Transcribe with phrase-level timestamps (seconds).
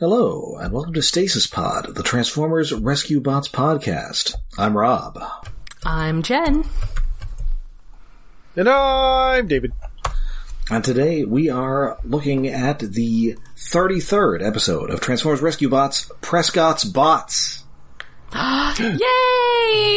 [0.00, 4.36] Hello, and welcome to Stasis Pod, the Transformers Rescue Bots podcast.
[4.56, 5.20] I'm Rob.
[5.84, 6.64] I'm Jen.
[8.54, 9.72] And I'm David.
[10.70, 17.64] And today we are looking at the 33rd episode of Transformers Rescue Bots, Prescott's Bots.
[18.32, 18.98] Yay!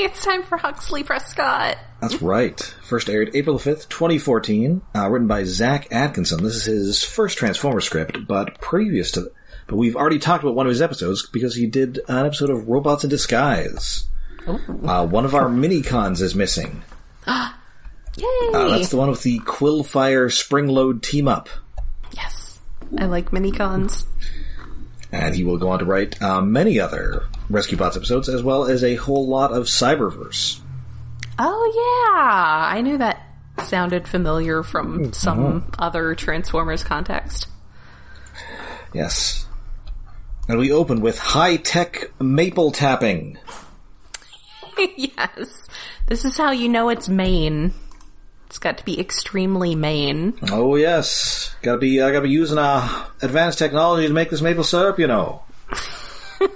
[0.03, 1.77] It's time for Huxley Prescott.
[2.01, 2.59] That's right.
[2.81, 6.43] First aired April 5th, 2014, uh, written by Zac Atkinson.
[6.43, 9.31] This is his first Transformers script, but previous to,
[9.71, 12.67] but we've already talked about one of his episodes because he did an episode of
[12.67, 14.03] Robots in Disguise.
[14.45, 16.83] Uh, one of our mini cons is missing.
[17.27, 18.25] Yay!
[18.53, 21.47] Uh, that's the one with the Quillfire Springload team up.
[22.11, 22.59] yes.
[22.97, 24.05] I like mini cons.
[25.09, 28.65] And he will go on to write uh, many other Rescue Bots episodes, as well
[28.65, 30.59] as a whole lot of Cyberverse.
[31.39, 32.75] Oh yeah!
[32.75, 33.25] I knew that
[33.63, 37.47] sounded familiar from some other Transformers context.
[38.93, 39.47] Yes.
[40.51, 43.37] And we open with high tech maple tapping.
[44.97, 45.69] yes.
[46.07, 47.71] This is how you know it's Maine.
[48.47, 50.33] It's got to be extremely Maine.
[50.51, 52.01] Oh yes, gotta be.
[52.01, 55.41] I gotta be using uh, advanced technology to make this maple syrup, you know.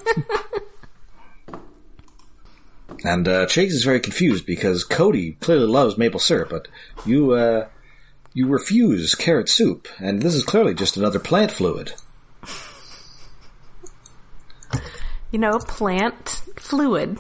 [3.05, 6.67] and uh, Chase is very confused because Cody clearly loves maple syrup, but
[7.05, 7.70] you uh,
[8.33, 11.94] you refuse carrot soup, and this is clearly just another plant fluid.
[15.36, 17.19] You know, plant fluid.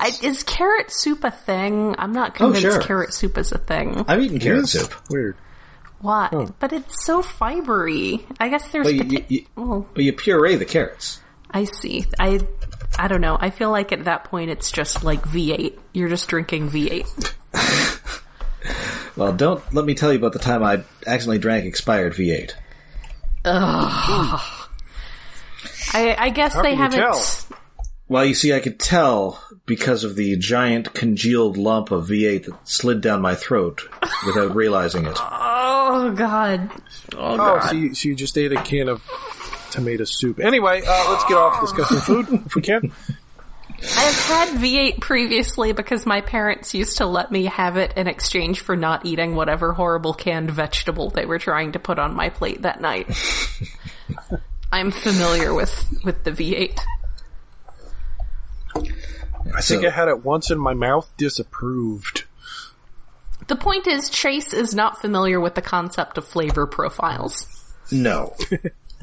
[0.00, 1.94] I, is carrot soup a thing?
[1.98, 2.80] I'm not oh, convinced sure.
[2.80, 4.02] carrot soup is a thing.
[4.08, 5.36] I've eaten carrot soup, Weird.
[6.00, 6.30] Why?
[6.32, 6.54] Oh.
[6.58, 8.24] But it's so fibery.
[8.40, 8.86] I guess there's.
[8.86, 11.20] but you, pota- you, you, oh, but you puree the carrots.
[11.50, 12.06] I see.
[12.18, 12.40] I.
[12.98, 13.36] I don't know.
[13.38, 15.78] I feel like at that point it's just like V8.
[15.92, 17.34] You're just drinking V8.
[19.16, 22.54] Well, don't let me tell you about the time I accidentally drank expired V8.
[25.92, 26.98] I, I guess How they haven't.
[26.98, 27.24] tell?
[28.08, 32.68] Well, you see, I could tell because of the giant congealed lump of V8 that
[32.68, 33.82] slid down my throat
[34.26, 35.16] without realizing it.
[35.18, 36.70] Oh god.
[37.14, 37.60] Oh Oh, god.
[37.68, 39.02] so you, so you just ate a can of
[39.70, 40.40] tomato soup.
[40.40, 42.92] Anyway, uh, let's get off discussing food if we can.
[43.96, 48.60] I've had V8 previously because my parents used to let me have it in exchange
[48.60, 52.62] for not eating whatever horrible canned vegetable they were trying to put on my plate
[52.62, 53.08] that night.
[54.72, 56.80] I'm familiar with, with the V8.
[59.54, 61.12] I think I had it once in my mouth.
[61.18, 62.24] Disapproved.
[63.48, 67.46] The point is, Chase is not familiar with the concept of flavor profiles.
[67.90, 68.34] No.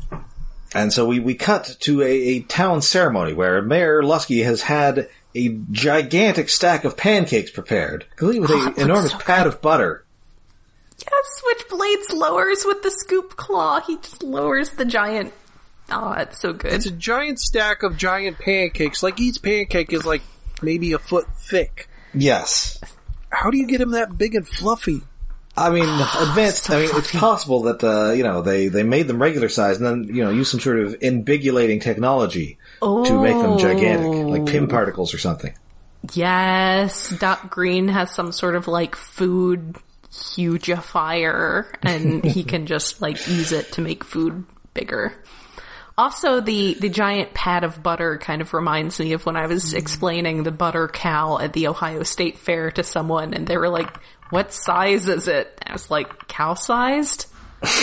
[0.73, 5.07] and so we, we cut to a, a town ceremony where Mayor Luskey has had
[5.35, 10.03] a gigantic stack of pancakes prepared, complete with Oh, an enormous so pad of butter.
[10.99, 13.81] Yes, which Blades lowers with the scoop claw.
[13.81, 15.31] He just lowers the giant.
[15.91, 16.73] Oh, it's so good.
[16.73, 19.03] It's a giant stack of giant pancakes.
[19.03, 20.21] Like each pancake is like
[20.61, 21.89] maybe a foot thick.
[22.13, 22.79] Yes.
[23.29, 25.01] How do you get them that big and fluffy?
[25.55, 26.69] I mean, advanced.
[26.69, 29.85] I mean, it's possible that uh, you know they they made them regular size and
[29.85, 34.67] then you know use some sort of invigulating technology to make them gigantic, like Pym
[34.67, 35.53] particles or something.
[36.13, 39.75] Yes, Doc Green has some sort of like food
[40.11, 45.13] hugifier and he can just like use it to make food bigger.
[45.99, 49.73] Also, the, the giant pad of butter kind of reminds me of when I was
[49.73, 53.93] explaining the butter cow at the Ohio State Fair to someone and they were like,
[54.29, 55.61] what size is it?
[55.67, 57.25] I was like, cow sized?
[57.61, 57.73] like,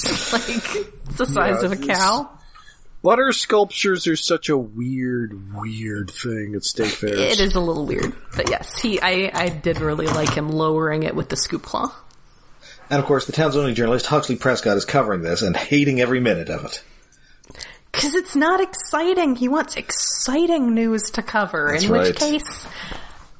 [0.00, 2.30] it's the size Yeah, of a cow?
[3.02, 7.18] Butter sculptures are such a weird, weird thing at state fairs.
[7.18, 11.02] It is a little weird, but yes, he I I did really like him lowering
[11.02, 11.94] it with the scoop claw.
[12.90, 16.20] And of course, the town's only journalist Huxley Prescott is covering this and hating every
[16.20, 16.82] minute of it.
[17.92, 19.34] Cause it's not exciting.
[19.34, 21.70] He wants exciting news to cover.
[21.72, 22.66] That's in which case,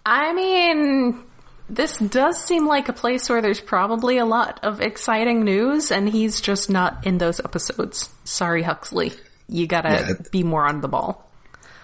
[0.04, 1.22] I mean,
[1.68, 6.08] this does seem like a place where there's probably a lot of exciting news, and
[6.08, 8.08] he's just not in those episodes.
[8.24, 9.12] Sorry, Huxley.
[9.48, 11.27] You gotta Yeah, be more on the ball.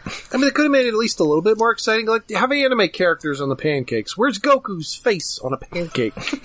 [0.07, 2.07] I mean, they could have made it at least a little bit more exciting.
[2.07, 4.17] Like, have anime characters on the pancakes.
[4.17, 6.15] Where's Goku's face on a pancake?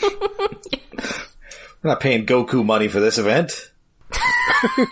[1.82, 3.72] We're not paying Goku money for this event.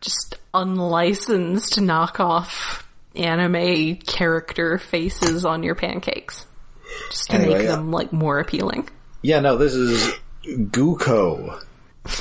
[0.00, 2.82] Just unlicensed knockoff
[3.14, 6.46] anime character faces on your pancakes.
[7.10, 7.76] Just to Anyway, make yeah.
[7.76, 8.88] them like more appealing.
[9.22, 10.12] Yeah, no, this is
[10.44, 11.60] Guko.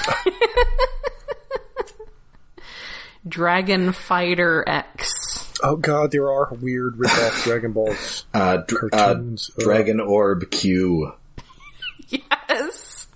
[3.27, 5.53] Dragon Fighter X.
[5.63, 8.25] oh god, there are weird rip-off Dragon Balls.
[8.33, 9.51] Uh, dr- uh, Cartoons.
[9.57, 9.63] Ugh.
[9.63, 11.13] Dragon Orb Q.
[12.09, 13.07] Yes.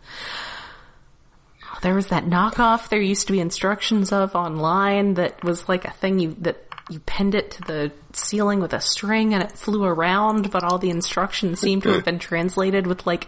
[1.81, 5.91] There was that knockoff there used to be instructions of online that was like a
[5.91, 9.83] thing you, that you pinned it to the ceiling with a string and it flew
[9.85, 13.27] around, but all the instructions seemed to have been translated with like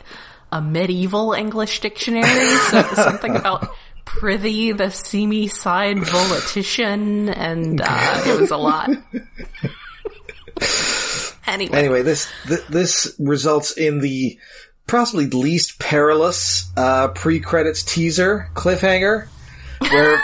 [0.52, 2.26] a medieval English dictionary.
[2.70, 3.74] So something about
[4.06, 8.90] prithee the seamy side volitician and, uh, it was a lot.
[11.48, 11.78] anyway.
[11.78, 14.38] Anyway, this th- this results in the
[14.88, 19.28] possibly least perilous uh, pre-credits teaser cliffhanger,
[19.80, 20.22] where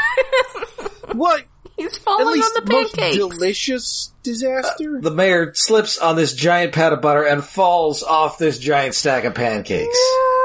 [1.14, 1.44] What?
[1.78, 3.18] He's At falling least on the most pancakes.
[3.18, 5.00] delicious disaster?
[5.00, 9.26] the mayor slips on this giant pat of butter and falls off this giant stack
[9.26, 9.86] of pancakes.
[9.86, 10.37] No.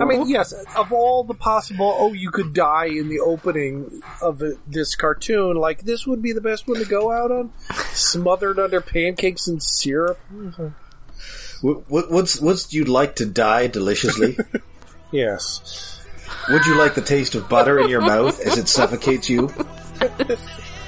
[0.00, 4.38] I mean, yes, of all the possible, oh, you could die in the opening of
[4.38, 7.52] the, this cartoon, like, this would be the best one to go out on?
[7.92, 10.18] Smothered under pancakes and syrup?
[11.60, 14.38] What, what, what's what's you'd like to die deliciously?
[15.12, 16.00] Yes.
[16.48, 19.52] Would you like the taste of butter in your mouth as it suffocates you?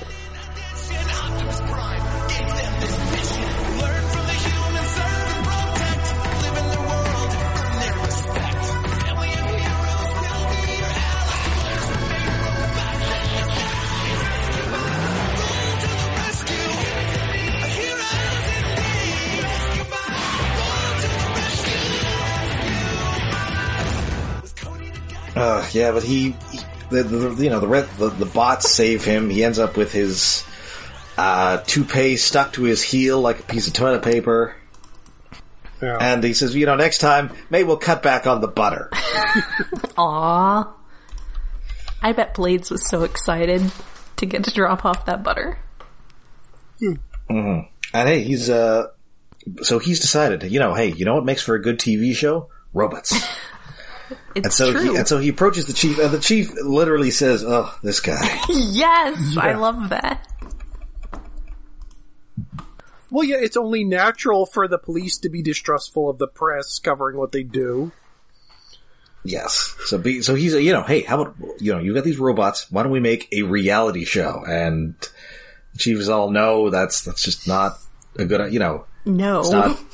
[25.74, 26.60] yeah, but he, he
[26.90, 29.28] the, the you know the, red, the the bots save him.
[29.30, 30.44] He ends up with his
[31.18, 34.54] uh, toupee stuck to his heel like a piece of toilet paper,
[35.82, 35.98] Yeah.
[36.00, 38.90] and he says, "You know, next time maybe we'll cut back on the butter."
[39.98, 40.72] Aw.
[42.02, 43.70] I bet Blades was so excited
[44.16, 45.58] to get to drop off that butter.
[46.78, 46.94] Hmm.
[47.30, 48.88] and hey, he's uh,
[49.62, 52.50] so he's decided, you know, hey, you know what makes for a good TV show?
[52.74, 53.14] Robots.
[54.34, 54.92] It's And so true.
[54.92, 58.40] he and so he approaches the chief, and the chief literally says, "Oh, this guy."
[58.48, 60.26] yes, I love that.
[63.10, 67.16] Well, yeah, it's only natural for the police to be distrustful of the press covering
[67.16, 67.92] what they do.
[69.22, 69.74] Yes.
[69.86, 72.70] So be, so he's, you know, hey, how about, you know, you got these robots,
[72.70, 74.42] why don't we make a reality show?
[74.46, 74.96] And
[75.72, 77.78] the chief is all, no, that's, that's just not
[78.18, 79.78] a good, you know, No, it's not,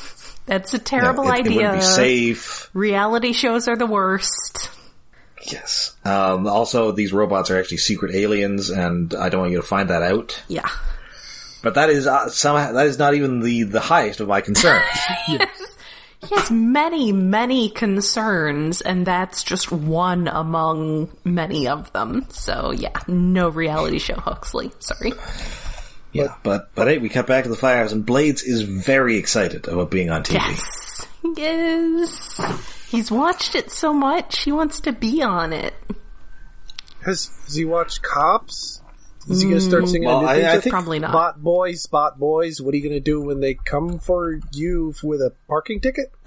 [0.50, 1.56] that's a terrible it, it idea.
[1.56, 2.70] wouldn't be safe.
[2.74, 4.68] Reality shows are the worst.
[5.46, 5.96] Yes.
[6.04, 9.90] Um, also, these robots are actually secret aliens, and I don't want you to find
[9.90, 10.42] that out.
[10.48, 10.68] Yeah.
[11.62, 14.84] But that is, uh, somehow, that is not even the, the highest of my concerns.
[16.28, 22.26] He has many, many concerns, and that's just one among many of them.
[22.28, 24.70] So yeah, no reality show Huxley.
[24.80, 25.14] Sorry.
[26.12, 26.34] Yeah.
[26.42, 29.90] But, but hey, we cut back to the firehouse, and Blades is very excited about
[29.90, 30.34] being on TV.
[30.34, 31.06] Yes.
[31.36, 32.86] Yes.
[32.88, 35.74] He's watched it so much, he wants to be on it.
[37.04, 38.82] Has, has he watched Cops?
[39.28, 40.60] Is he going to start singing Well, a new I- I song?
[40.62, 41.10] think- Probably not.
[41.10, 42.60] Spot boys, spot boys.
[42.60, 46.10] What are you going to do when they come for you with a parking ticket?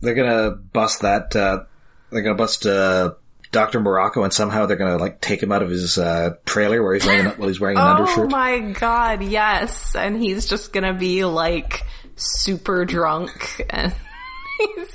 [0.00, 1.34] they're gonna bust that.
[1.34, 1.64] Uh,
[2.10, 3.14] they're gonna bust uh,
[3.56, 6.92] Doctor Morocco, and somehow they're gonna like take him out of his uh, trailer where
[6.92, 8.26] he's wearing while he's wearing an Oh undershirt.
[8.26, 9.96] Oh my god, yes.
[9.96, 11.82] And he's just gonna be like
[12.16, 13.94] super drunk and
[14.58, 14.94] he's,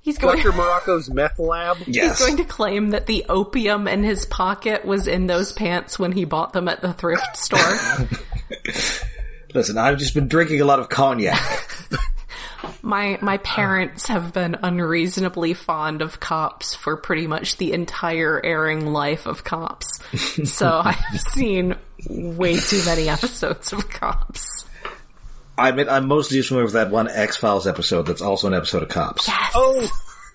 [0.00, 0.50] he's going Dr.
[0.56, 1.76] Morocco's meth lab?
[1.86, 6.00] yes, He's going to claim that the opium in his pocket was in those pants
[6.00, 8.08] when he bought them at the thrift store.
[9.54, 11.77] listen, I've just been drinking a lot of cognac.
[12.88, 13.38] My my uh.
[13.38, 19.44] parents have been unreasonably fond of cops for pretty much the entire airing life of
[19.44, 20.00] cops.
[20.44, 21.76] So I've seen
[22.08, 24.64] way too many episodes of cops.
[25.58, 28.54] I admit, I'm mostly just familiar with that one X Files episode that's also an
[28.54, 29.90] episode of Cops, Oh,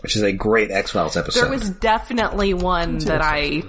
[0.00, 1.42] which is a great X Files episode.
[1.42, 3.62] There was definitely one that I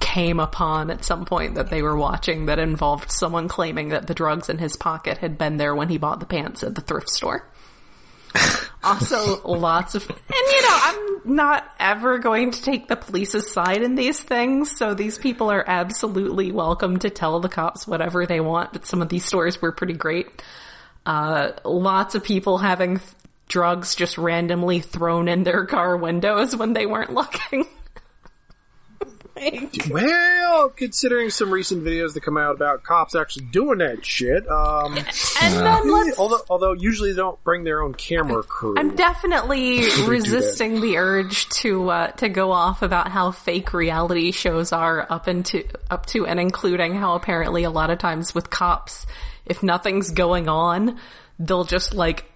[0.00, 4.14] came upon at some point that they were watching that involved someone claiming that the
[4.14, 7.08] drugs in his pocket had been there when he bought the pants at the thrift
[7.08, 7.46] store.
[8.84, 13.82] also, lots of, and you know, I'm not ever going to take the police's side
[13.82, 18.40] in these things, so these people are absolutely welcome to tell the cops whatever they
[18.40, 20.26] want, but some of these stories were pretty great.
[21.04, 23.10] Uh, lots of people having th-
[23.48, 27.66] drugs just randomly thrown in their car windows when they weren't looking.
[29.42, 34.46] Like, well, considering some recent videos that come out about cops actually doing that shit,
[34.48, 38.74] um, and then let's although, although usually they don't bring their own camera crew.
[38.78, 44.72] I'm definitely resisting the urge to uh, to go off about how fake reality shows
[44.72, 49.06] are up into up to and including how apparently a lot of times with cops,
[49.46, 50.98] if nothing's going on,
[51.38, 52.26] they'll just like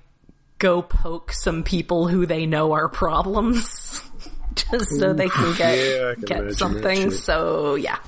[0.58, 4.02] go poke some people who they know are problems.
[4.70, 7.10] Just so they can get yeah, can get something.
[7.10, 7.98] So yeah.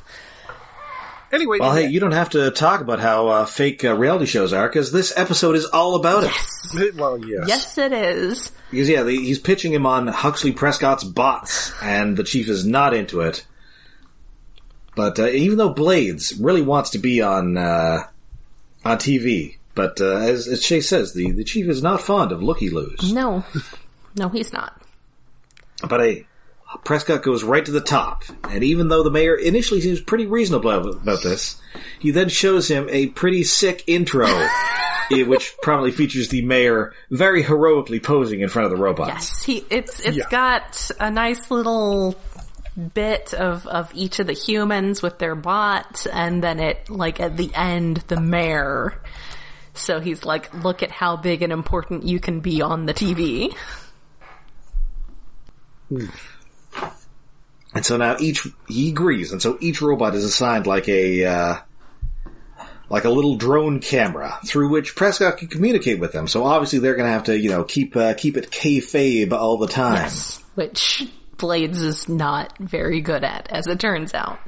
[1.31, 4.55] Anyway, Well, hey, you don't have to talk about how uh, fake uh, reality shows
[4.55, 6.95] are because this episode is all about it.
[6.97, 7.47] well, yes.
[7.47, 8.51] Yes it is.
[8.71, 12.95] Because yeah, the, he's pitching him on Huxley Prescott's bots, and the chief is not
[12.95, 13.47] into it.
[14.97, 18.07] But uh, even though Blades really wants to be on uh,
[18.85, 22.43] on TV, but uh, as, as Chase says, the, the chief is not fond of
[22.43, 23.13] looky loos.
[23.13, 23.45] No.
[24.17, 24.83] No, he's not.
[25.89, 26.27] But hey,
[26.85, 30.71] Prescott goes right to the top, and even though the mayor initially seems pretty reasonable
[30.71, 31.61] about this,
[31.99, 34.29] he then shows him a pretty sick intro,
[35.11, 39.09] which probably features the mayor very heroically posing in front of the robots.
[39.09, 40.25] Yes, he it's it's Yeah.
[40.31, 42.17] got a nice little
[42.95, 47.37] bit of of each of the humans with their bot and then it like at
[47.37, 49.03] the end the mayor.
[49.75, 53.55] So he's like, look at how big and important you can be on the TV.
[55.89, 56.07] Hmm.
[57.75, 61.57] And so now each he agrees, and so each robot is assigned like a uh,
[62.89, 66.27] like a little drone camera through which Prescott can communicate with them.
[66.29, 69.59] So obviously they're going to have to you know keep uh, keep it kayfabe all
[69.59, 70.11] the time.
[70.55, 71.07] Which
[71.37, 74.39] Blades is not very good at, as it turns out.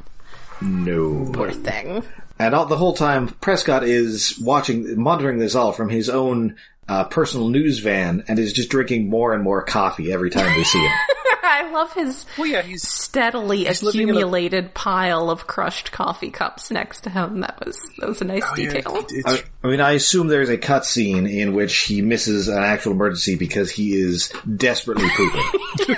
[0.60, 1.30] No.
[1.32, 2.04] Poor thing.
[2.38, 6.56] And all, the whole time, Prescott is watching, monitoring this all from his own
[6.88, 10.64] uh, personal news van, and is just drinking more and more coffee every time we
[10.64, 10.92] see him.
[11.42, 16.30] I love his Well, yeah, he's steadily living in a- accumulated pile of crushed coffee
[16.30, 17.40] cups next to him.
[17.40, 19.06] That was that was a nice oh, yeah, detail.
[19.08, 22.92] it- I, I mean, I assume there's a cutscene in which he misses an actual
[22.92, 25.96] emergency because he is desperately pooping.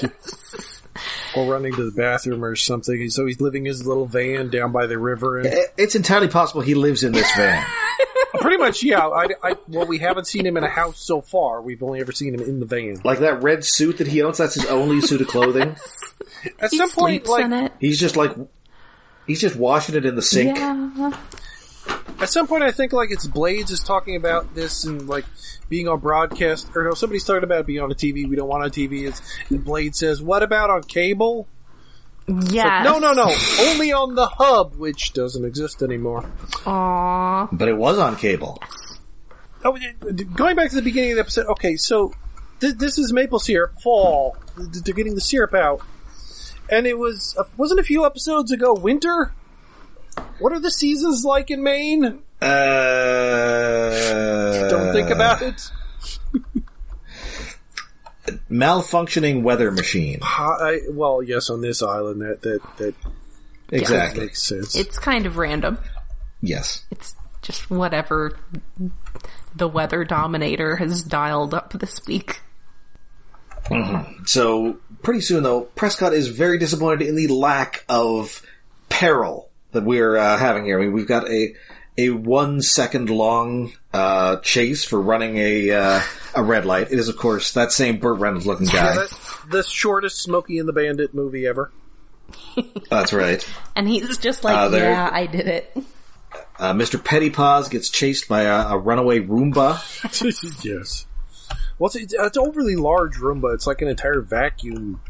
[1.36, 3.08] or running to the bathroom or something.
[3.10, 6.60] So he's living in his little van down by the river, and it's entirely possible
[6.60, 7.64] he lives in this van.
[8.40, 9.06] Pretty much, yeah.
[9.06, 11.60] I, I, well, we haven't seen him in a house so far.
[11.62, 13.00] We've only ever seen him in the van.
[13.04, 15.76] Like that red suit that he owns, that's his only suit of clothing.
[16.58, 17.72] At He some point, sleeps like in it.
[17.78, 18.34] He's just like,
[19.26, 20.56] he's just washing it in the sink.
[20.56, 21.12] Yeah.
[22.20, 25.24] at some point, I think like it's Blades is talking about this and like
[25.68, 28.28] being on broadcast, or no, somebody's talking about being on a TV.
[28.28, 29.06] We don't want on TV.
[29.08, 29.20] It's,
[29.50, 31.46] and Blade says, "What about on cable?"
[32.50, 32.84] Yes.
[32.84, 33.34] No, no, no.
[33.60, 36.22] Only on the hub, which doesn't exist anymore.
[36.64, 37.48] Aww.
[37.52, 38.62] But it was on cable.
[39.64, 39.76] Oh,
[40.34, 41.46] going back to the beginning of the episode.
[41.48, 42.14] Okay, so
[42.60, 44.36] th- this is maple syrup fall.
[44.56, 45.82] They're getting the syrup out,
[46.70, 49.32] and it was uh, wasn't a few episodes ago winter.
[50.38, 52.20] What are the seasons like in Maine?
[52.40, 52.48] Uh,
[54.70, 55.70] Don't think about it.
[58.50, 60.18] malfunctioning weather machine.
[60.22, 62.94] I, well, yes, on this island, that that that
[63.72, 64.24] Exactly.
[64.24, 64.74] makes sense.
[64.74, 65.78] It's kind of random.
[66.40, 66.84] Yes.
[66.90, 68.38] It's just whatever
[69.54, 72.40] the weather dominator has dialed up this week.
[74.26, 78.42] So pretty soon, though, Prescott is very disappointed in the lack of
[78.88, 80.78] peril that we're uh, having here.
[80.78, 81.54] I mean, we've got a
[82.06, 86.00] a one second long uh, chase for running a uh,
[86.34, 86.90] a red light.
[86.92, 88.94] It is, of course, that same Burt Reynolds looking guy.
[88.94, 89.16] That-
[89.50, 91.72] the shortest Smokey and the Bandit movie ever.
[92.90, 93.44] That's right.
[93.74, 95.76] And he's just like, Uh, yeah, I did it.
[96.58, 97.02] Uh, Mr.
[97.02, 99.80] Pettypaws gets chased by a, a runaway Roomba.
[100.64, 101.06] yes.
[101.78, 103.54] Well, it's, it's, it's overly large Roomba.
[103.54, 105.00] It's like an entire vacuum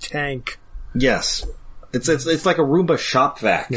[0.00, 0.58] tank.
[0.94, 1.44] Yes.
[1.92, 3.70] It's, it's it's like a Roomba shop vac.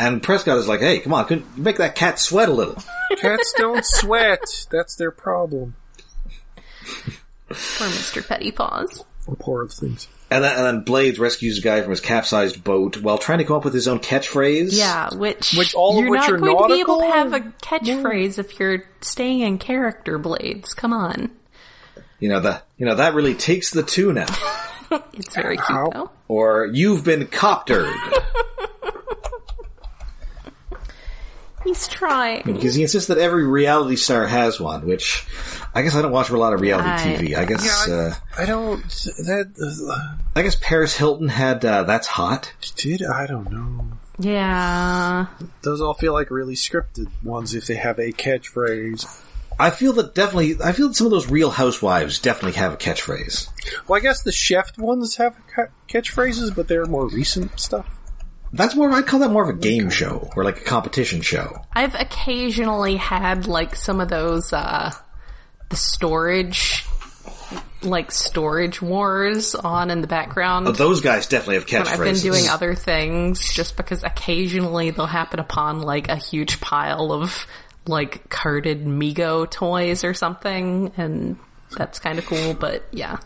[0.00, 2.82] And Prescott is like, "Hey, come on, can you make that cat sweat a little?"
[3.18, 4.66] Cats don't sweat.
[4.70, 5.74] That's their problem.
[7.48, 8.22] For Mr.
[8.26, 9.04] Pettypaws.
[9.26, 10.08] Or poor other things.
[10.30, 13.44] And then, and then Blades rescues a guy from his capsized boat while trying to
[13.44, 14.68] come up with his own catchphrase.
[14.72, 17.40] Yeah, which, Which all you're which not are going to be able to have a
[17.40, 20.72] catchphrase if you're staying in character, Blades.
[20.72, 21.30] Come on.
[22.20, 24.30] You know that you know that really takes the tune out.
[25.12, 26.10] It's very cute How- though.
[26.26, 27.94] Or you've been coptered.
[31.64, 32.42] He's trying.
[32.44, 35.26] because he insists that every reality star has one, which
[35.74, 37.36] I guess I don't watch a lot of reality I- TV.
[37.36, 38.82] I guess Yeah, I- uh, I don't.
[38.82, 39.52] That
[39.90, 42.52] uh, I guess Paris Hilton had uh, that's hot.
[42.76, 43.86] did I don't know.
[44.18, 45.26] Yeah.
[45.62, 49.22] Those all feel like really scripted ones if they have a catchphrase.
[49.58, 50.56] I feel that definitely.
[50.64, 53.48] I feel that some of those Real Housewives definitely have a catchphrase.
[53.86, 57.86] Well, I guess the chef ones have ca- catchphrases, but they're more recent stuff.
[58.52, 58.90] That's more.
[58.90, 61.64] I'd call that more of a game show or like a competition show.
[61.72, 64.92] I've occasionally had like some of those uh
[65.68, 66.84] the storage
[67.82, 70.66] like storage wars on in the background.
[70.66, 71.92] But those guys definitely have when catchphrases.
[71.92, 77.12] I've been doing other things just because occasionally they'll happen upon like a huge pile
[77.12, 77.46] of
[77.86, 81.38] like carded Mego toys or something, and
[81.76, 82.54] that's kind of cool.
[82.54, 83.18] But yeah.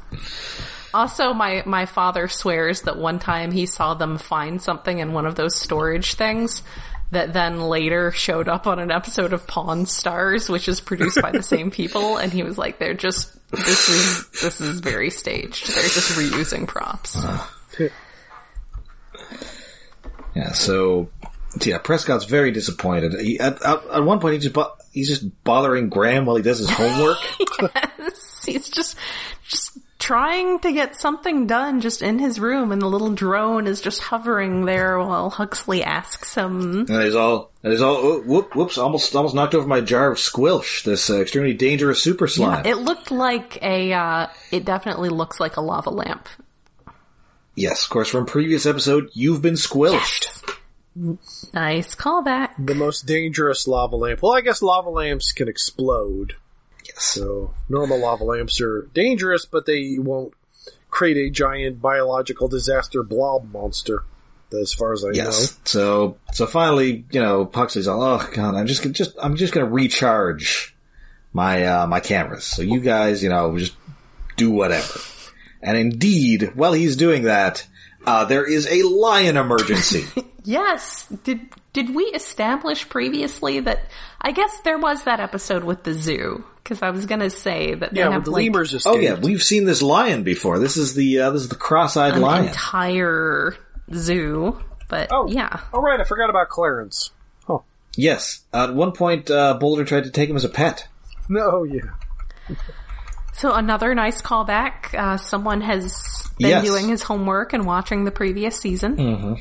[0.94, 5.26] Also, my my father swears that one time he saw them find something in one
[5.26, 6.62] of those storage things
[7.10, 11.32] that then later showed up on an episode of Pawn Stars, which is produced by
[11.32, 15.66] the same people, and he was like, "They're just this is this is very staged.
[15.66, 17.44] They're just reusing props." Uh,
[20.36, 21.10] yeah, so
[21.60, 23.14] yeah, Prescott's very disappointed.
[23.20, 26.42] He, at, at, at one point, he just bo- he's just bothering Graham while he
[26.42, 27.18] does his homework.
[27.98, 28.96] yes, He's just
[29.48, 33.80] just trying to get something done just in his room, and the little drone is
[33.80, 36.80] just hovering there while Huxley asks him.
[36.80, 40.12] and he's all, and he's all, oh, whoop, whoops, almost, almost knocked over my jar
[40.12, 40.84] of squilch.
[40.84, 42.66] This uh, extremely dangerous super slime.
[42.66, 43.94] It looked like a.
[43.94, 46.28] Uh, it definitely looks like a lava lamp.
[47.54, 50.44] yes, of course, from previous episode, you've been squilched.
[51.54, 52.50] Nice callback.
[52.58, 54.20] The most dangerous lava lamp.
[54.22, 56.36] Well, I guess lava lamps can explode.
[56.94, 57.04] Yes.
[57.04, 60.32] So normal lava lamps are dangerous, but they won't
[60.90, 64.04] create a giant biological disaster blob monster.
[64.52, 65.14] As far as I know.
[65.14, 65.58] Yes.
[65.64, 69.52] So, so finally, you know, Huxley's all, oh god, I'm just, gonna- just, I'm just
[69.52, 70.76] gonna recharge
[71.32, 72.44] my, uh, my cameras.
[72.44, 73.72] So you guys, you know, just
[74.36, 75.00] do whatever.
[75.60, 77.66] And indeed, while he's doing that,
[78.06, 80.04] uh, there is a lion emergency.
[80.46, 81.06] Yes.
[81.24, 81.40] Did
[81.74, 83.84] did we establish previously that?
[84.20, 87.94] I guess there was that episode with the zoo because I was gonna say that
[87.94, 90.58] Yeah, have the like lemurs oh yeah, we've seen this lion before.
[90.58, 92.46] This is the, uh, this is the cross-eyed an lion.
[92.46, 93.54] entire
[93.92, 94.58] zoo.
[94.88, 97.10] But Oh, yeah, All right, I forgot about Clarence.
[97.48, 97.64] Oh
[97.96, 98.40] yes.
[98.52, 100.88] At one point, uh, Boulder tried to take him as a pet.
[101.28, 101.82] no, yeah.
[103.32, 104.94] So another nice callback.
[104.94, 106.64] Uh, someone has been Yes.
[106.64, 108.96] doing his homework and watching the previous season.
[108.96, 109.36] So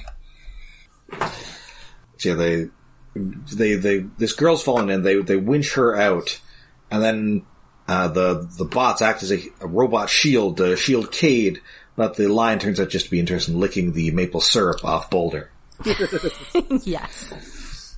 [2.25, 2.70] yeah, they,
[3.15, 6.39] they, they, this girl's falling in, they, they winch her out,
[6.92, 7.46] and then,
[7.88, 11.60] uh, the, the bots act as a, a robot shield to shield Kade,
[11.95, 15.10] but the lion turns out just to be interested in licking the maple syrup off
[15.10, 15.52] Boulder.
[16.84, 17.98] yes.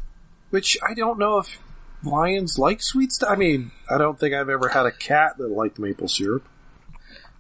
[0.50, 1.60] Which I don't know if
[2.04, 3.30] lions like sweet stuff.
[3.30, 6.48] I mean, I don't think I've ever had a cat that liked maple syrup.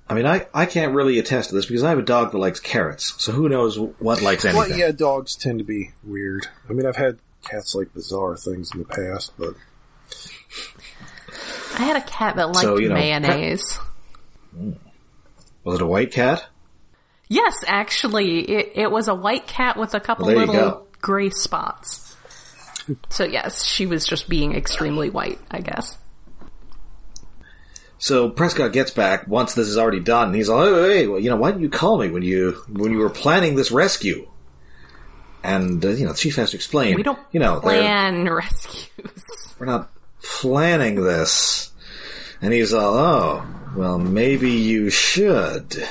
[0.07, 2.37] I mean, I, I can't really attest to this because I have a dog that
[2.37, 4.69] likes carrots, so who knows what likes anything.
[4.69, 6.47] Well, yeah, dogs tend to be weird.
[6.69, 9.55] I mean, I've had cats like bizarre things in the past, but
[11.77, 13.79] I had a cat that liked So, you know, mayonnaise.
[14.55, 14.77] Mm.
[15.63, 16.45] Was it a white cat?
[17.27, 22.15] Yes, actually, it, it was a white cat with a couple Well, little gray spots.
[23.09, 25.97] So yes, she was just being extremely white, I guess.
[27.97, 30.27] So Prescott gets back once this is already done.
[30.27, 32.51] And he's like, "Hey, hey, well, you know, why didn't you call me when you
[32.69, 34.27] when you were planning this rescue?"
[35.43, 36.95] And uh, you know, the chief has to explain.
[36.95, 39.55] We don't you know, plan rescues.
[39.60, 41.71] we're not planning this.
[42.41, 45.88] And he's all, "Oh, well, maybe you should."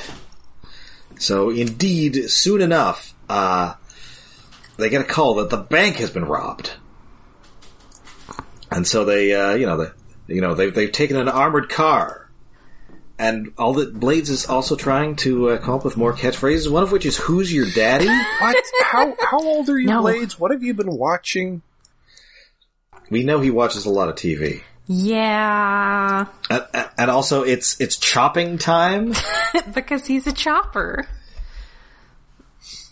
[1.19, 3.75] So indeed, soon enough, uh,
[4.77, 6.73] they get a call that the bank has been robbed.
[8.71, 9.91] And so they, uh, you know, they,
[10.27, 12.21] you know, they've, they've taken an armored car.
[13.17, 16.83] And all that Blades is also trying to uh, come up with more catchphrases, one
[16.83, 18.09] of which is "Who's your daddy?"
[18.41, 18.57] what?
[18.83, 20.01] how how old are you, No.
[20.03, 20.37] Blades?
[20.37, 21.63] What have you been watching?
[23.11, 26.67] we know he watches a lot of TV, Yeah, and,
[26.99, 29.15] and also it's it's chopping time.
[29.75, 31.07] because he's a chopper.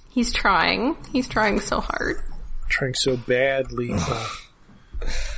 [0.09, 0.97] He's trying.
[1.11, 2.19] He's trying so hard.
[2.69, 3.93] Trying so badly.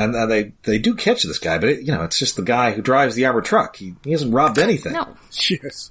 [0.00, 2.42] And uh, they they do catch this guy, but it, you know it's just the
[2.42, 3.76] guy who drives the armored truck.
[3.76, 4.92] He, he hasn't robbed anything.
[4.94, 5.16] No.
[5.48, 5.90] yes.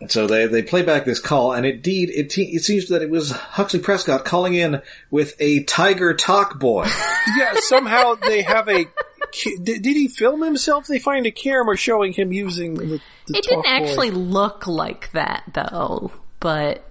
[0.00, 3.00] And so they they play back this call, and indeed it te- it seems that
[3.02, 6.86] it was Huxley Prescott calling in with a tiger talk boy.
[7.38, 8.84] Yeah, somehow they have a.
[8.84, 10.86] ca- Did, did he film himself?
[10.86, 12.84] They find a camera showing him using the.
[12.84, 13.70] the It didn't talk boy.
[13.70, 16.86] actually look like that though, but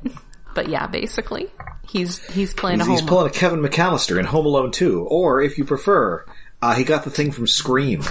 [0.53, 1.49] but yeah, basically
[1.87, 3.09] he's he's playing he's, a he's home.
[3.09, 6.25] pulling a Kevin McCallister in Home Alone 2, or if you prefer,
[6.61, 8.03] uh, he got the thing from Scream.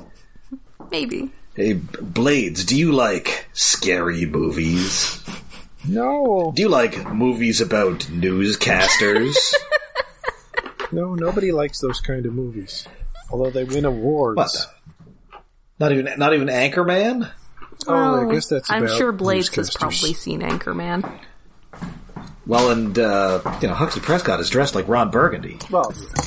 [0.90, 1.30] Maybe.
[1.54, 5.22] hey, Blades, do you like scary movies?
[5.88, 9.36] No, Do you like movies about newscasters?
[10.92, 12.88] no, nobody likes those kind of movies.
[13.30, 14.36] Although they win awards.
[14.36, 14.50] what?
[15.78, 17.30] Not even not even Anchorman.
[17.86, 18.70] Oh, I guess that's.
[18.70, 21.20] I'm sure Blades has probably seen Anchorman.
[22.46, 25.58] Well, and uh, you know Huxley Prescott is dressed like Ron Burgundy.
[25.70, 26.26] Well, yeah.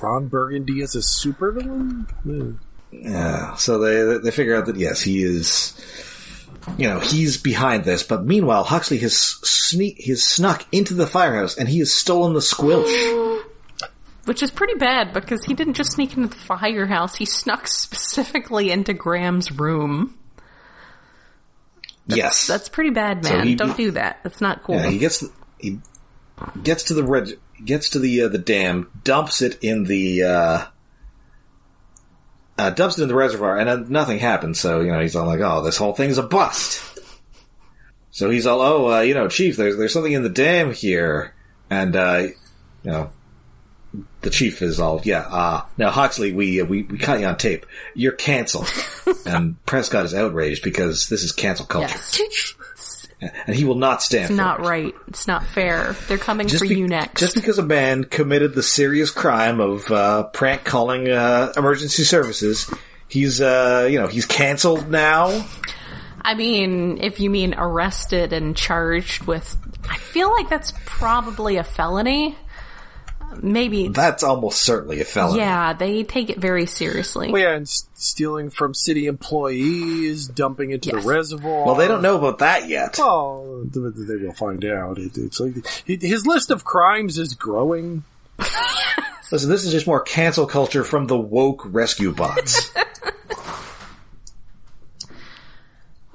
[0.00, 2.10] Ron Burgundy is a supervillain.
[2.22, 2.52] Hmm.
[2.92, 5.74] Yeah, so they they figure out that yes, he is,
[6.78, 8.02] you know, he's behind this.
[8.02, 12.40] But meanwhile, Huxley has sneak has snuck into the firehouse and he has stolen the
[12.40, 13.42] squilch.
[14.26, 18.70] Which is pretty bad because he didn't just sneak into the firehouse, he snuck specifically
[18.70, 20.16] into Graham's room.
[22.16, 23.46] Yes, That's pretty bad, So man.
[23.46, 24.20] he- Don't do that.
[24.22, 24.76] That's not cool.
[24.76, 25.24] Yeah, he gets
[25.58, 25.80] he
[26.62, 30.64] gets to the reg- gets to the uh, the dam, dumps it in the uh,
[32.58, 34.60] uh, dumps it in the reservoir, and nothing happens.
[34.60, 36.82] So you know he's all like, "Oh, this whole thing's a bust."
[38.10, 41.34] So he's all, "Oh, uh, you know, chief, there's there's something in the dam here,"
[41.70, 42.26] and uh,
[42.82, 43.10] you know.
[44.20, 47.36] The chief is all, yeah, uh, now Huxley, we, uh, we, we caught you on
[47.36, 47.66] tape.
[47.94, 48.70] You're canceled.
[49.26, 51.98] and Prescott is outraged because this is cancel culture.
[52.18, 53.08] yes.
[53.46, 54.62] And he will not stand It's not it.
[54.66, 54.94] right.
[55.08, 55.94] It's not fair.
[56.08, 57.20] They're coming Just for be- you next.
[57.20, 62.72] Just because a man committed the serious crime of uh, prank calling uh, emergency services,
[63.08, 65.46] he's uh, you know he's canceled now.
[66.22, 69.54] I mean, if you mean arrested and charged with,
[69.90, 72.38] I feel like that's probably a felony.
[73.42, 75.38] Maybe, That's almost certainly a felony.
[75.40, 77.30] yeah, they take it very seriously.
[77.32, 81.02] Well, yeah, and s- stealing from city employees, dumping into Yes.
[81.02, 81.64] the reservoir.
[81.66, 82.96] Well, they don't know about that yet.
[82.98, 84.98] Well, th- they will find out.
[84.98, 85.54] It, it's like
[85.86, 88.04] his list of crimes is growing.
[89.32, 92.70] Listen, this is just more cancel culture from the woke rescue bots.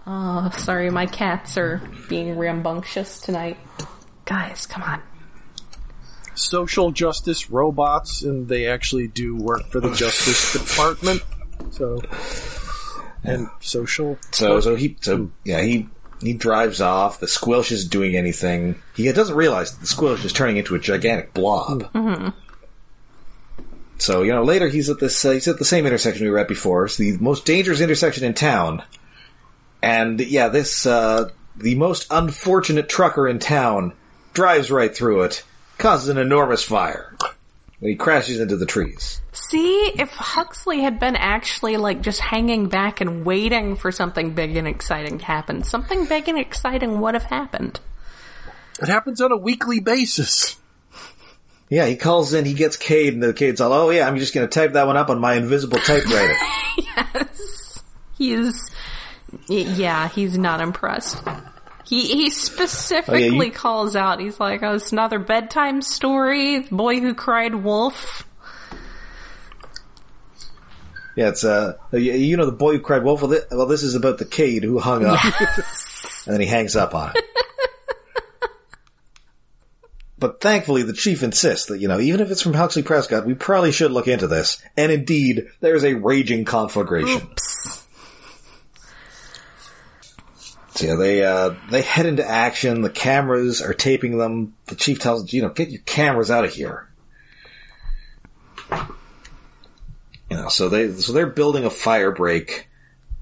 [0.07, 3.57] Oh, sorry, my cats are being rambunctious tonight.
[4.25, 5.01] Guys, come on.
[6.35, 11.23] Social justice robots, and they actually do work for the Justice Department.
[11.71, 12.01] So,
[13.23, 14.17] and social.
[14.31, 15.89] so, so he, so yeah, he
[16.21, 17.19] he drives off.
[17.19, 18.81] The squelch isn't doing anything.
[18.95, 21.89] He doesn't realize that the squelch is turning into a gigantic blob.
[23.97, 25.23] So you know, later he's at this.
[25.23, 26.85] Uh, he's at the same intersection we were at before.
[26.85, 28.83] It's the most dangerous intersection in town.
[29.81, 33.93] And yeah, this uh, the most unfortunate trucker in town
[34.33, 35.43] drives right through it,
[35.77, 37.15] causes an enormous fire.
[37.81, 39.21] And he crashes into the trees.
[39.33, 44.55] See, if Huxley had been actually like just hanging back and waiting for something big
[44.55, 47.79] and exciting to happen, something big and exciting would have happened.
[48.81, 50.57] It happens on a weekly basis.
[51.69, 54.33] Yeah, he calls in, he gets Kade, and the Kade's all, oh yeah, I'm just
[54.33, 56.35] gonna type that one up on my invisible typewriter.
[56.77, 57.81] Yes.
[58.17, 58.71] He's,
[59.49, 61.21] y- yeah, he's not impressed.
[61.87, 64.19] He he specifically Oh, you- calls out.
[64.19, 66.59] He's like, "Oh, it's another bedtime story.
[66.59, 68.27] The boy who cried wolf."
[71.15, 73.21] yeah, it's, uh, you- you know the boy who cried wolf?
[73.21, 75.19] Well, this, well, this is about the Kade who hung up.
[76.25, 77.23] and then he hangs up on it.
[80.17, 83.33] But thankfully, the chief insists that, you know, even if it's from Huxley Prescott, we
[83.33, 84.61] probably should look into this.
[84.77, 87.27] And indeed, there's a raging conflagration.
[90.75, 92.81] So yeah, they, uh, they head into action.
[92.81, 94.55] The cameras are taping them.
[94.65, 96.89] The chief tells, you know, get your cameras out of here.
[100.29, 102.67] You know, so they, so they're building a fire break.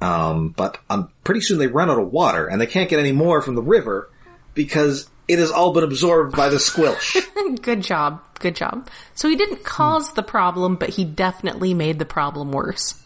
[0.01, 3.11] Um, but um, pretty soon they run out of water and they can't get any
[3.11, 4.09] more from the river
[4.55, 7.17] because it has all been absorbed by the squelch.
[7.61, 8.89] Good job, good job.
[9.13, 13.01] So he didn't cause the problem, but he definitely made the problem worse.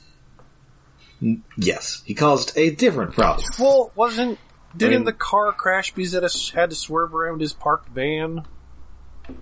[1.58, 3.46] Yes, he caused a different problem.
[3.60, 4.40] Well, wasn't
[4.76, 8.46] didn't mean- the car crash because it has- had to swerve around his parked van?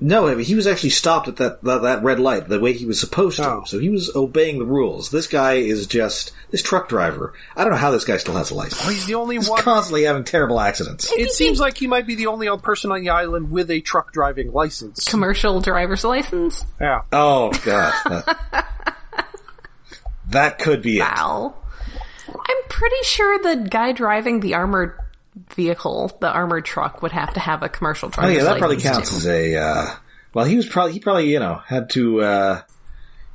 [0.01, 2.73] No, I mean, he was actually stopped at that, that that red light the way
[2.73, 3.47] he was supposed to.
[3.47, 3.63] Oh.
[3.67, 5.11] So he was obeying the rules.
[5.11, 7.33] This guy is just this truck driver.
[7.55, 8.81] I don't know how this guy still has a license.
[8.83, 9.61] Oh, he's the only He's one.
[9.61, 11.11] constantly having terrible accidents.
[11.11, 14.11] It seems like he might be the only person on the island with a truck
[14.11, 15.05] driving license.
[15.05, 16.65] Commercial driver's license.
[16.81, 17.01] Yeah.
[17.13, 18.67] Oh god, that,
[20.31, 21.01] that could be it.
[21.01, 21.53] Wow.
[22.75, 24.99] I'm pretty sure the guy driving the armored
[25.53, 28.25] vehicle, the armored truck, would have to have a commercial truck.
[28.25, 29.17] Oh yeah, that probably counts too.
[29.17, 29.55] as a.
[29.55, 29.95] Uh,
[30.33, 32.21] well, he was probably he probably you know had to.
[32.21, 32.61] Uh,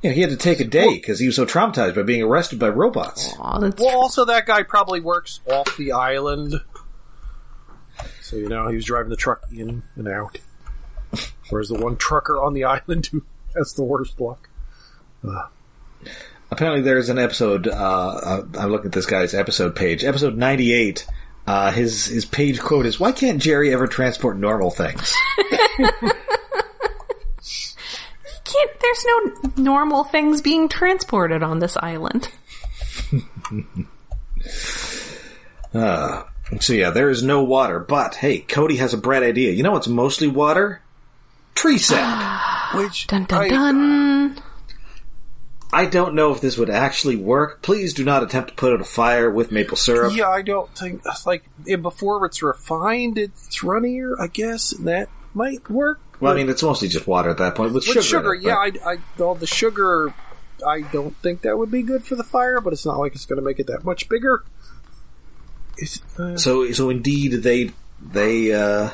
[0.01, 2.23] you know, he had to take a day because he was so traumatized by being
[2.23, 3.33] arrested by robots.
[3.39, 6.55] Aw, that's Well, also that guy probably works off the island,
[8.21, 10.37] so you know he was driving the truck in and out.
[11.49, 13.23] Whereas the one trucker on the island who
[13.55, 14.49] has the worst luck.
[16.51, 17.67] Apparently, there's an episode.
[17.67, 21.07] Uh, uh, I'm looking at this guy's episode page, episode 98.
[21.47, 25.15] Uh, his his page quote is, "Why can't Jerry ever transport normal things?"
[28.51, 28.71] can't.
[28.79, 32.29] There's no normal things being transported on this island.
[36.59, 37.79] so yeah, there is no water.
[37.79, 39.51] But hey, Cody has a bright idea.
[39.51, 40.81] You know what's mostly water?
[41.55, 42.75] Tree sap.
[42.75, 44.41] Which Dun dun I, dun.
[45.73, 47.61] I don't know if this would actually work.
[47.61, 50.13] Please do not attempt to put out a fire with maple syrup.
[50.15, 54.19] Yeah, I don't think like before it's refined, it's runnier.
[54.19, 55.99] I guess and that might work.
[56.19, 58.01] Well, I mean, it's mostly just water at that point with, With sugar.
[58.01, 60.13] sugar, it, yeah, I, I, all the sugar,
[60.65, 63.25] I don't think that would be good for the fire, but it's not like it's
[63.25, 64.43] going to make it that much bigger.
[66.19, 68.91] Uh, So, so indeed, they they uh,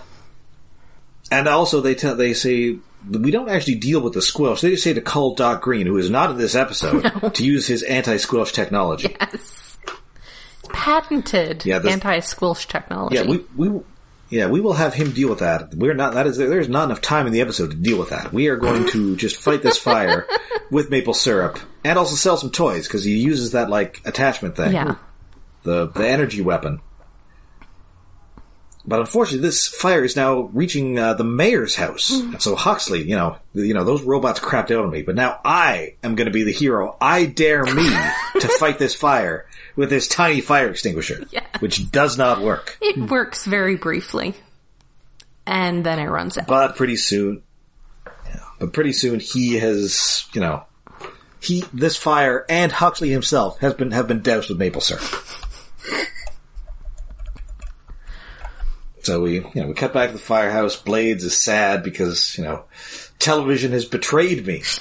[1.31, 2.77] and also they tell they say
[3.09, 4.61] we don't actually deal with the squelch.
[4.61, 7.01] They just say to call Doc Green, who is not in this episode,
[7.33, 9.15] to use his anti-squelch technology.
[9.19, 9.77] Yes.
[10.69, 13.15] Patented Yeah, this- anti-squelch technology.
[13.15, 13.81] Yeah, we we
[14.29, 15.73] yeah we will have him deal with that.
[15.73, 18.33] We're not that is there's not enough time in the episode to deal with that.
[18.33, 20.27] We are going to just fight this fire
[20.71, 24.73] with maple syrup and also sell some toys because he uses that like attachment thing.
[24.73, 24.95] yeah.
[25.63, 26.81] the the energy weapon.
[28.89, 32.09] But unfortunately, this fire is now reaching uh, the mayor's house.
[32.09, 35.01] And so Huxley, you know, you know, those robots crapped out on me.
[35.01, 36.95] But now I am going to be the hero.
[37.01, 37.83] I dare me
[38.39, 39.45] to fight this fire
[39.75, 41.45] with this tiny fire extinguisher, Yeah.
[41.59, 42.77] which does not work.
[42.81, 44.35] It works very briefly.
[45.45, 46.47] And then it runs out.
[46.47, 47.43] But pretty soon,
[48.25, 50.63] yeah, but pretty soon he has, you know,
[51.41, 55.03] he this fire and Huxley himself has been have been doused with maple syrup.
[59.07, 60.75] So we, you know, we cut back to the firehouse.
[60.75, 62.65] Blades is sad because you know,
[63.19, 64.63] television has betrayed me.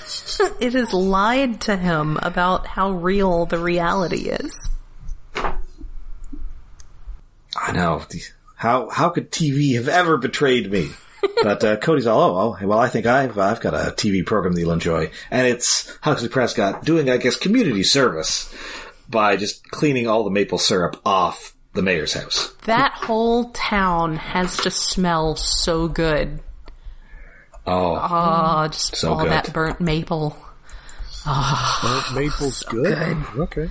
[0.61, 4.69] It has lied to him about how real the reality is.
[5.37, 5.55] I
[7.73, 8.03] know.
[8.57, 10.91] How how could TV have ever betrayed me?
[11.43, 14.55] But uh, Cody's all, oh, well, well, I think I've I've got a TV program
[14.55, 18.53] that you'll enjoy, and it's Huxley Prescott doing, I guess, community service
[19.09, 22.53] by just cleaning all the maple syrup off the mayor's house.
[22.65, 26.41] That whole town has to smell so good.
[27.67, 29.31] Oh, Oh, just So all good.
[29.33, 30.37] that burnt maple.
[31.27, 31.81] Ah,
[32.13, 33.17] burnt maple's good.
[33.37, 33.69] Okay.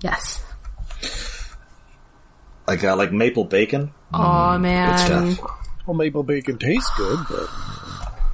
[0.00, 0.44] Yes.
[2.66, 3.92] like uh, like maple bacon.
[4.14, 5.32] Oh Good man.
[5.34, 5.50] stuff.
[5.86, 7.48] Well, maple bacon tastes good, but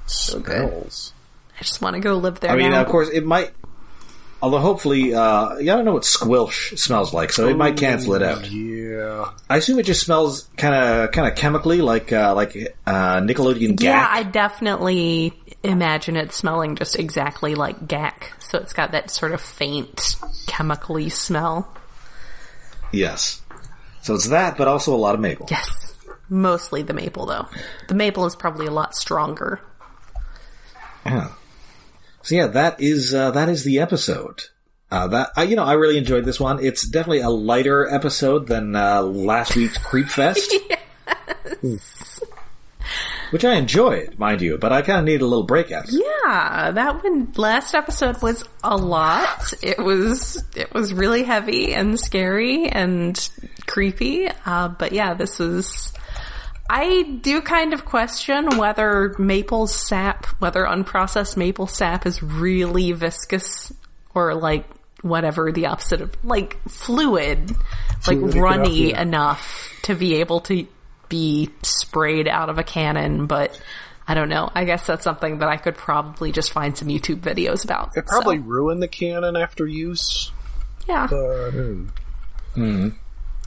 [0.06, 0.68] So good.
[0.68, 1.12] smells.
[1.58, 2.82] I just want to go live there I mean, now.
[2.82, 3.52] of course, it might.
[4.40, 8.14] Although hopefully, uh, yeah, I don't know what squilch smells like, so it might cancel
[8.14, 8.48] it out.
[8.48, 9.32] Yeah.
[9.50, 13.80] I assume it just smells kind of kind of chemically, like uh, like uh, Nickelodeon
[13.80, 14.08] yeah, gack.
[14.12, 15.32] I definitely
[15.64, 18.32] imagine it smelling just exactly like gack.
[18.38, 20.14] So it's got that sort of faint
[20.46, 21.74] chemically smell.
[22.92, 23.42] Yes.
[24.02, 25.48] So it's that, but also a lot of maple.
[25.50, 25.96] Yes.
[26.28, 27.48] Mostly the maple though.
[27.88, 29.60] The maple is probably a lot stronger.
[31.04, 31.32] Yeah.
[32.22, 34.44] So yeah, that is uh, that is the episode.
[34.90, 36.64] Uh, that I, you know, I really enjoyed this one.
[36.64, 40.54] It's definitely a lighter episode than uh, last week's Creep Fest,
[43.30, 44.56] which I enjoyed, mind you.
[44.56, 45.92] But I kind of needed a little break after.
[45.92, 49.52] Yeah, that one last episode was a lot.
[49.62, 53.28] It was it was really heavy and scary and
[53.66, 54.28] creepy.
[54.46, 55.92] Uh, but yeah, this was.
[56.70, 63.72] I do kind of question whether maple sap, whether unprocessed maple sap is really viscous
[64.14, 64.66] or like
[65.02, 67.50] whatever the opposite of like fluid,
[68.06, 69.02] like Fluidic enough, runny yeah.
[69.02, 70.66] enough to be able to
[71.08, 73.58] be sprayed out of a cannon, but
[74.06, 74.50] I don't know.
[74.54, 77.96] I guess that's something that I could probably just find some YouTube videos about.
[77.96, 80.32] It probably So, ruined the cannon after use,
[80.86, 81.06] yeah.
[81.08, 81.50] but.
[82.54, 82.88] hmm.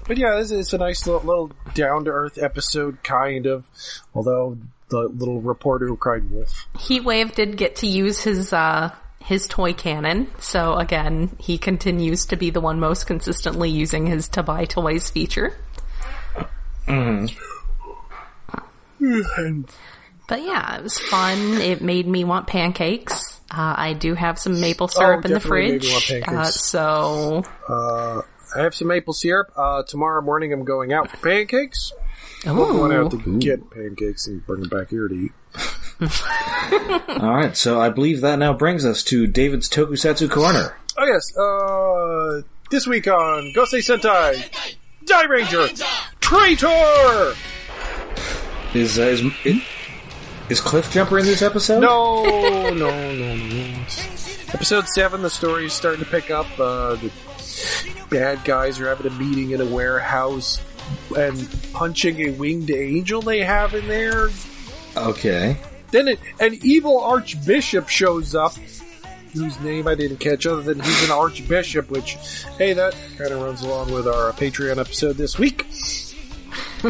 [0.07, 3.65] But yeah, it's, is a nice little, little down to earth episode, kind of.
[4.13, 4.57] Although
[4.89, 6.67] the little reporter who cried wolf.
[6.75, 12.35] Heatwave did get to use his uh his toy cannon, so again, he continues to
[12.35, 15.53] be the one most consistently using his to buy toys feature.
[16.87, 17.31] And
[20.27, 21.37] But yeah, it was fun.
[21.61, 23.39] It made me want pancakes.
[23.51, 26.33] Uh, I do have some maple syrup in the Oh, made fridge, me want pancakes.
[26.33, 28.23] uh, so
[28.55, 29.51] I have some maple syrup.
[29.55, 31.93] Uh, tomorrow morning I'm going out for pancakes.
[32.45, 35.31] I'm going out to get pancakes and bring them back here to eat.
[37.21, 40.75] All right, so I believe that now brings us to David's Tokusatsu corner.
[40.97, 44.49] Oh yes, uh, this week on Gosei Sentai,
[45.05, 45.83] Dairanger,
[46.19, 47.35] Traitor!
[48.73, 49.61] Is uh, is
[50.49, 51.79] is Cliff Jumper in this episode?
[51.81, 53.85] No, no, no, no.
[54.53, 56.45] Episode 7, the story is starting to pick up.
[56.59, 57.09] Uh, the
[58.09, 60.61] bad guys are having a meeting in a warehouse
[61.17, 64.29] and punching a winged angel they have in there.
[64.95, 65.57] Okay.
[65.91, 68.53] Then it, an evil archbishop shows up,
[69.33, 71.89] whose name I didn't catch, other than he's an archbishop.
[71.89, 72.13] Which,
[72.57, 75.65] hey, that kind of runs along with our Patreon episode this week.
[76.83, 76.89] No,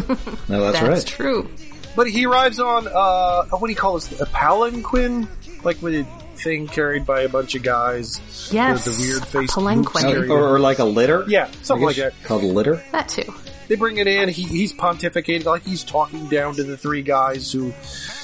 [0.72, 1.06] that's, that's right.
[1.06, 1.52] true.
[1.98, 4.22] But he arrives on uh, what do you call this?
[4.22, 5.28] A palanquin,
[5.66, 8.20] like with a thing carried by a bunch of guys.
[8.52, 10.30] Yes, the, the weird face palanquin.
[10.30, 11.24] Or, or like a litter?
[11.28, 12.14] Yeah, something I like that.
[12.24, 12.84] Called a litter?
[12.92, 13.34] That too.
[13.68, 14.28] They bring it in.
[14.28, 17.72] He, he's pontificating, like he's talking down to the three guys who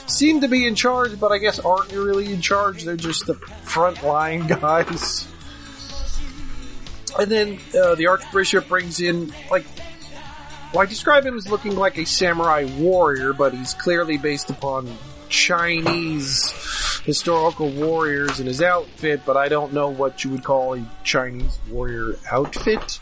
[0.06, 2.84] seem to be in charge, but I guess aren't really in charge.
[2.84, 5.27] They're just the front line guys.
[7.17, 9.65] And then uh, the Archbishop brings in, like,
[10.73, 14.97] well, I describe him as looking like a samurai warrior, but he's clearly based upon
[15.30, 16.51] Chinese
[17.08, 21.58] historical warriors in his outfit, but I don't know what you would call a Chinese
[21.70, 23.00] warrior outfit.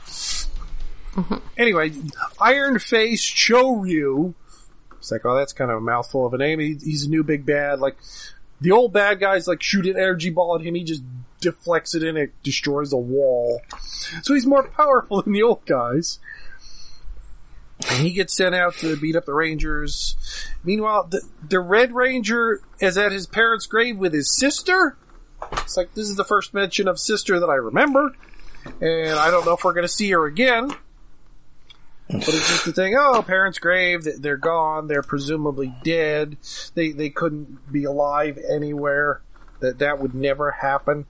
[1.16, 1.38] Mm-hmm.
[1.58, 1.92] Anyway,
[2.40, 4.36] Iron Face Choryu.
[5.00, 6.60] It's like, oh, that's kind of a mouthful of a name.
[6.60, 7.80] He, he's a new big bad.
[7.80, 7.98] Like,
[8.62, 10.76] the old bad guys, like, shoot an energy ball at him.
[10.76, 11.02] He just
[11.42, 13.64] deflects it and it destroys a wall.
[14.22, 16.20] So he's more powerful than the old guys.
[17.90, 20.16] And he gets sent out to beat up the Rangers.
[20.64, 24.98] Meanwhile, the, the Red Ranger is at his parents' grave with his sister.
[25.52, 28.16] It's like, this is the first mention of sister that I remember.
[28.82, 30.72] And I don't know if we're going to see her again.
[32.08, 36.38] But it's just the thing, oh, parents' grave, th- they're gone, they're presumably dead,
[36.76, 39.24] they, they couldn't be alive anywhere,
[39.60, 41.08] that that would never happen.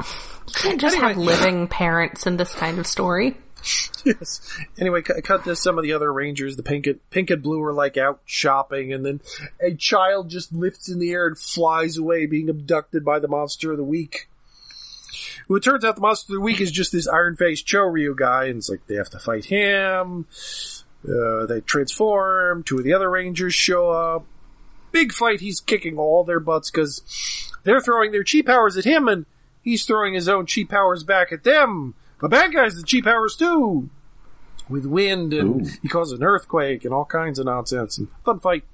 [0.00, 3.36] You can't just have living parents in this kind of story.
[4.04, 4.40] yes.
[4.78, 6.56] Anyway, cut, cut to some of the other rangers.
[6.56, 9.20] The pink and, pink and blue are like out shopping, and then
[9.60, 13.72] a child just lifts in the air and flies away, being abducted by the monster
[13.72, 14.28] of the week.
[15.48, 18.16] Well, it turns out the monster of the week is just this iron faced Choryu
[18.16, 20.26] guy, and it's like they have to fight him.
[21.08, 22.62] Uh, they transform.
[22.62, 24.26] Two of the other rangers show up.
[24.92, 25.40] Big fight.
[25.40, 27.02] He's kicking all their butts because
[27.62, 29.26] they're throwing their chi powers at him, and
[29.62, 31.94] he's throwing his own chi powers back at them.
[32.20, 33.88] The bad guys, the cheap powers too
[34.68, 35.70] with wind and Ooh.
[35.80, 38.64] he causes an earthquake and all kinds of nonsense and fun fight.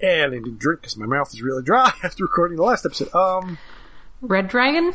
[0.00, 3.14] And I didn't drink because my mouth is really dry after recording the last episode.
[3.14, 3.58] Um,
[4.22, 4.92] Red Dragon?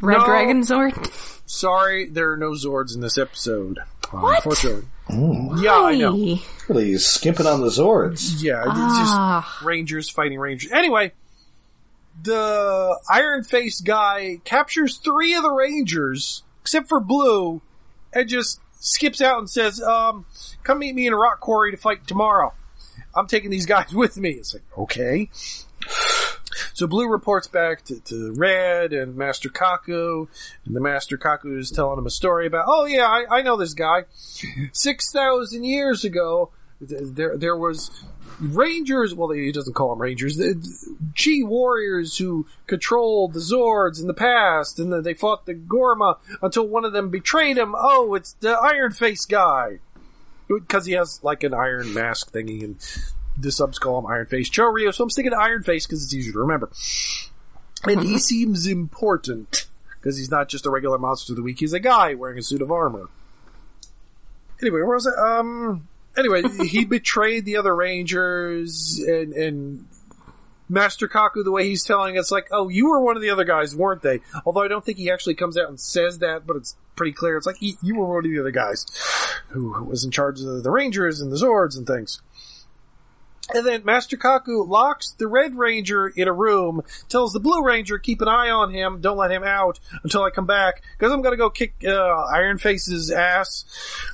[0.00, 0.24] Red No.
[0.24, 1.40] Dragon Zord?
[1.48, 3.78] sorry, there are no Zords in this episode.
[4.12, 4.36] Um, What?
[4.44, 4.84] Unfortunately.
[5.62, 6.14] Yeah, I know.
[6.14, 6.42] Hey.
[6.68, 8.42] Really skimping on the Zords.
[8.42, 9.48] Yeah, it's Ah.
[9.54, 10.70] just Rangers fighting Rangers.
[10.72, 11.12] Anyway,
[12.22, 17.60] the Iron Face guy captures three of the Rangers, except for Blue,
[18.12, 20.24] and just skips out and says, um,
[20.62, 22.52] come meet me in a rock quarry to fight tomorrow.
[23.14, 24.30] I'm taking these guys with me.
[24.30, 25.30] It's like, okay.
[26.74, 30.26] So Blue reports back to, to Red and Master Kaku,
[30.64, 33.56] and the Master Kaku is telling him a story about, oh yeah, I, I know
[33.56, 34.04] this guy.
[34.72, 36.50] Six thousand years ago,
[36.80, 37.90] there there was
[38.40, 39.14] rangers.
[39.14, 40.36] Well, he doesn't call them rangers.
[40.36, 40.54] The
[41.16, 46.18] Chi warriors who controlled the Zords in the past, and then they fought the Gorma
[46.42, 47.74] until one of them betrayed him.
[47.76, 49.78] Oh, it's the Iron Face guy
[50.48, 52.76] because he has like an iron mask thingy, and
[53.36, 54.92] the subs call him Iron Face Choryu.
[54.94, 56.70] So I'm sticking to Iron Face because it's easier to remember.
[57.84, 59.66] And he seems important
[59.98, 61.60] because he's not just a regular monster of the week.
[61.60, 63.08] He's a guy wearing a suit of armor.
[64.60, 65.14] Anyway, where was it?
[65.18, 65.88] Um.
[66.18, 69.86] Anyway, he betrayed the other Rangers, and and
[70.68, 73.44] Master Kaku, the way he's telling us, like, oh, you were one of the other
[73.44, 74.20] guys, weren't they?
[74.44, 77.36] Although I don't think he actually comes out and says that, but it's pretty clear.
[77.36, 78.84] It's like, you were one of the other guys
[79.48, 82.20] who who was in charge of the Rangers and the Zords and things.
[83.54, 87.98] And then Master Kaku locks the Red Ranger in a room, tells the Blue Ranger,
[87.98, 91.22] keep an eye on him, don't let him out until I come back, because I'm
[91.22, 93.64] gonna go kick, uh, Iron Face's ass.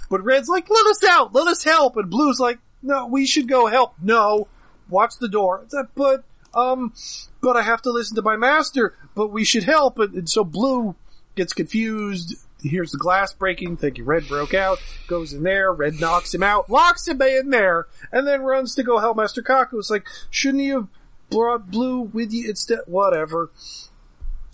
[0.08, 3.48] But Red's like, let us out, let us help, and Blue's like, no, we should
[3.48, 3.94] go help.
[4.00, 4.46] No,
[4.88, 5.66] watch the door.
[5.96, 6.92] But, um,
[7.40, 10.44] but I have to listen to my master, but we should help, and, and so
[10.44, 10.94] Blue
[11.34, 12.36] gets confused,
[12.68, 16.70] hears the glass breaking, thinking Red broke out, goes in there, Red knocks him out,
[16.70, 19.78] locks him in there, and then runs to go help Master Kaku.
[19.78, 20.88] It's like, shouldn't you have
[21.30, 22.80] brought Blue with you instead?
[22.86, 23.50] Whatever.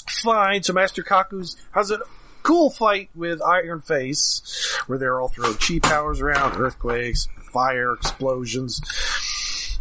[0.09, 2.01] Fine, so Master Kaku's has a
[2.43, 8.81] cool fight with Iron Face, where they're all throwing chi powers around, earthquakes, fire, explosions.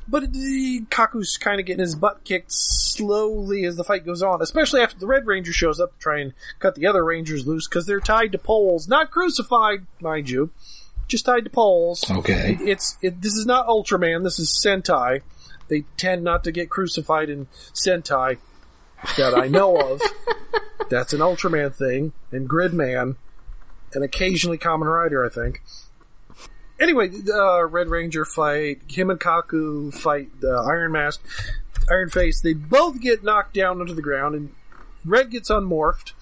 [0.10, 4.41] But the Kaku's kind of getting his butt kicked slowly as the fight goes on,
[4.41, 7.67] especially after the Red Ranger shows up to try and cut the other Rangers loose
[7.67, 10.50] because they're tied to poles, not crucified, mind you,
[11.08, 12.10] just tied to poles.
[12.10, 12.58] Okay.
[12.60, 14.23] It's it, this is not Ultraman.
[14.23, 15.21] This is Sentai.
[15.67, 18.38] They tend not to get crucified in Sentai
[19.17, 20.02] that I know of.
[20.90, 23.15] That's an Ultraman thing, and Gridman,
[23.94, 25.62] and occasionally Kamen Rider, I think.
[26.80, 31.21] Anyway, uh, Red Ranger fight, him and Kaku fight the Iron Mask,
[31.90, 32.42] Iron Face.
[32.42, 34.54] They both get knocked down onto the ground, and
[35.06, 36.13] Red gets unmorphed.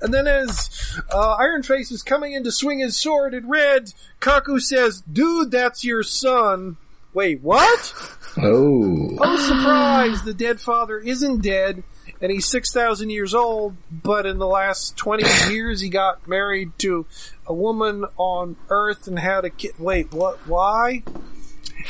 [0.00, 3.92] And then as uh, Iron Face is coming in to swing his sword at Red,
[4.20, 6.76] Kaku says, "Dude, that's your son."
[7.14, 7.94] Wait, what?
[8.38, 9.18] Oh.
[9.20, 10.22] Oh, surprise!
[10.22, 11.84] The dead father isn't dead,
[12.22, 17.04] and he's 6,000 years old, but in the last 20 years he got married to
[17.46, 19.72] a woman on Earth and had a kid.
[19.78, 20.46] Wait, what?
[20.46, 21.02] Why?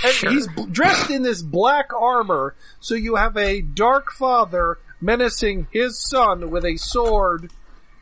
[0.03, 5.69] And he's b- dressed in this black armor, so you have a dark father menacing
[5.71, 7.51] his son with a sword.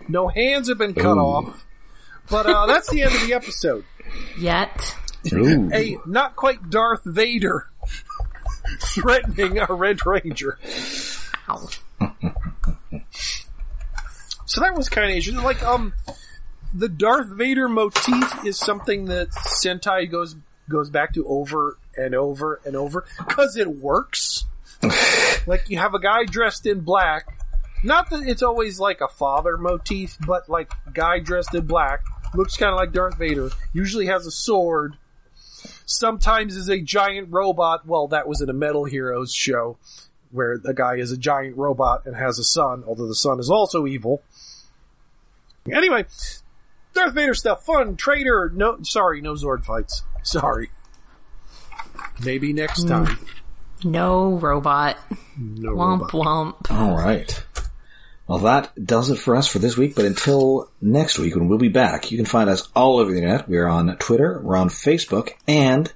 [0.07, 1.20] No hands have been cut Ooh.
[1.20, 1.66] off.
[2.31, 3.85] But uh, that's the end of the episode.
[4.39, 4.95] Yet.
[5.33, 5.68] Ooh.
[5.74, 7.68] A not quite Darth Vader
[8.78, 10.59] threatening a Red Ranger.
[11.49, 11.68] Ow.
[14.46, 15.44] So that was kind of interesting.
[15.44, 15.94] Like, um,
[16.74, 20.36] the Darth Vader motif is something that Sentai goes
[20.68, 24.46] goes back to over and over and over because it works.
[25.46, 27.26] like you have a guy dressed in black.
[27.82, 32.01] Not that it's always like a father motif, but like guy dressed in black
[32.34, 33.51] looks kind of like Darth Vader.
[33.72, 34.96] Usually has a sword.
[35.86, 37.86] Sometimes is a giant robot.
[37.86, 39.78] Well, that was in a Metal Heroes show
[40.31, 43.51] where the guy is a giant robot and has a son, although the son is
[43.51, 44.22] also evil.
[45.70, 46.07] Anyway,
[46.95, 50.03] Darth Vader stuff, fun, traitor, no, sorry, no Zord fights.
[50.22, 50.70] Sorry.
[52.24, 53.18] Maybe next time.
[53.83, 54.99] No robot.
[55.39, 56.64] No Womp robot.
[56.68, 56.70] womp.
[56.70, 57.43] All right.
[58.26, 59.97] Well, that does it for us for this week.
[59.97, 63.16] But until next week, when we'll be back, you can find us all over the
[63.16, 63.49] internet.
[63.49, 65.93] We're on Twitter, we're on Facebook, and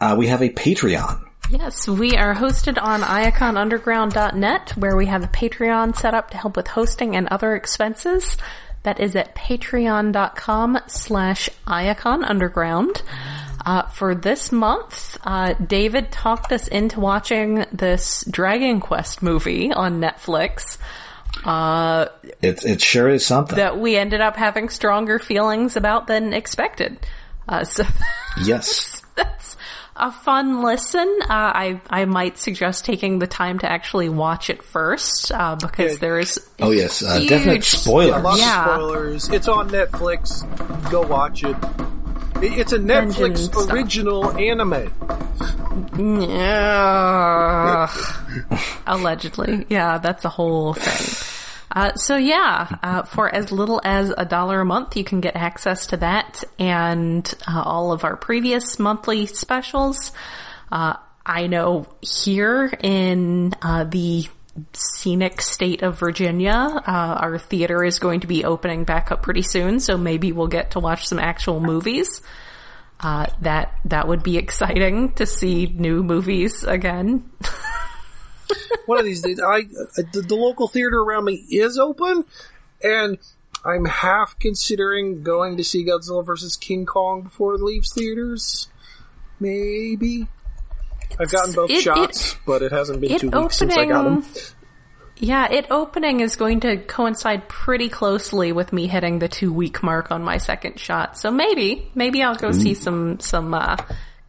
[0.00, 1.25] uh, we have a Patreon.
[1.50, 6.56] Yes, we are hosted on iaconunderground.net where we have a Patreon set up to help
[6.56, 8.36] with hosting and other expenses.
[8.82, 13.02] That is at patreon.com slash iaconunderground.
[13.64, 20.00] Uh, for this month, uh, David talked us into watching this Dragon Quest movie on
[20.00, 20.78] Netflix.
[21.44, 22.06] Uh,
[22.42, 23.56] It it sure is something.
[23.56, 26.98] that we ended up having stronger feelings about than expected.
[27.48, 27.84] Uh, so
[28.44, 29.02] yes.
[29.16, 29.56] that's
[29.98, 31.08] a fun listen.
[31.22, 35.92] Uh, I I might suggest taking the time to actually watch it first uh, because
[35.92, 35.98] Yeah.
[36.00, 37.02] there's Oh yes.
[37.02, 38.22] Uh, huge- definite spoilers.
[38.22, 38.64] Lots Yeah.
[38.64, 39.28] of spoilers.
[39.30, 40.90] It's on Netflix.
[40.90, 41.56] Go watch it.
[42.42, 43.70] It- It's a Dungeon Netflix stuff.
[43.72, 44.92] original anime.
[45.98, 47.90] Yeah.
[48.86, 49.66] Allegedly.
[49.68, 51.35] Yeah, that's a whole thing.
[51.70, 55.36] Uh, so yeah, uh, for as little as a dollar a month, you can get
[55.36, 60.12] access to that and uh, all of our previous monthly specials.
[60.70, 60.94] Uh,
[61.24, 64.28] I know here in uh, the
[64.72, 66.90] scenic state of Virginia, uh,
[67.20, 70.72] our theater is going to be opening back up pretty soon, so maybe we'll get
[70.72, 72.22] to watch some actual movies.
[72.98, 77.30] Uh, that that would be exciting to see new movies again.
[78.86, 82.24] One of these days, I uh, the, the local theater around me is open,
[82.82, 83.18] and
[83.64, 88.68] I'm half considering going to see Godzilla vs King Kong before it leaves theaters.
[89.40, 90.26] Maybe.
[91.18, 94.04] I've gotten both it- shots, but it hasn't been it two weeks since I got
[94.04, 94.24] them.
[95.18, 99.82] Yeah, it opening is going to coincide pretty closely with me hitting the two week
[99.82, 101.16] mark on my second shot.
[101.16, 103.76] So maybe, maybe I'll go see some, some, uh,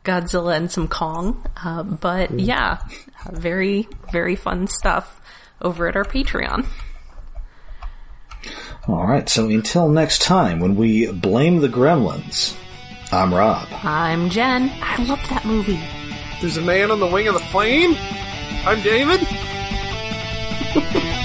[0.08, 1.46] Godzilla and some Kong.
[1.64, 2.80] Uh, but yeah,
[3.26, 5.22] uh, very, very fun stuff
[5.62, 6.66] over at our Patreon.
[8.88, 9.28] All right.
[9.28, 12.56] So until next time, when we blame the gremlins,
[13.12, 13.68] I'm Rob.
[13.84, 14.72] I'm Jen.
[14.82, 15.80] I love that movie.
[16.40, 17.96] There's a man on the wing of the plane.
[18.66, 19.28] I'm David.